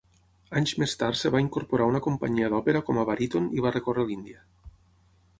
[0.59, 3.73] Anys més tard es va incorporar a una companyia d'òpera com a baríton i va
[3.75, 4.41] recórrer l'Índia.